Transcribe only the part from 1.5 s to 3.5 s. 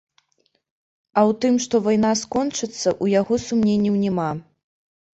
што вайна скончыцца, у яго